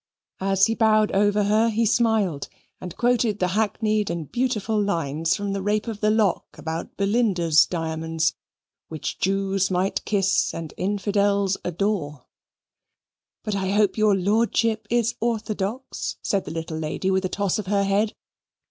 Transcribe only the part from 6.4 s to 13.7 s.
about Belinda's diamonds, "which Jews might kiss and infidels adore." "But I